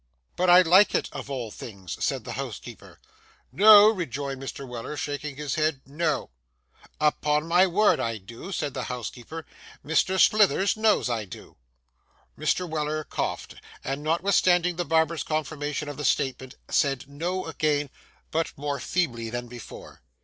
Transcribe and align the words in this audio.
'But 0.35 0.49
I 0.49 0.63
like 0.63 0.95
it 0.95 1.09
of 1.11 1.29
all 1.29 1.51
things,' 1.51 2.03
said 2.03 2.23
the 2.23 2.31
housekeeper. 2.31 2.97
'No,' 3.51 3.87
rejoined 3.91 4.41
Mr. 4.41 4.67
Weller, 4.67 4.97
shaking 4.97 5.35
his 5.35 5.53
head,—'no.' 5.53 6.31
'Upon 6.99 7.47
my 7.47 7.67
word 7.67 7.99
I 7.99 8.17
do,' 8.17 8.51
said 8.51 8.73
the 8.73 8.85
housekeeper. 8.85 9.45
'Mr. 9.85 10.19
Slithers 10.19 10.75
knows 10.75 11.07
I 11.07 11.25
do.' 11.25 11.55
Mr. 12.35 12.67
Weller 12.67 13.03
coughed, 13.03 13.53
and 13.83 14.01
notwithstanding 14.01 14.75
the 14.77 14.85
barber's 14.85 15.21
confirmation 15.21 15.87
of 15.87 15.97
the 15.97 16.03
statement, 16.03 16.55
said 16.67 17.07
'No' 17.07 17.45
again, 17.45 17.91
but 18.31 18.53
more 18.57 18.79
feebly 18.79 19.29
than 19.29 19.47
before. 19.47 20.01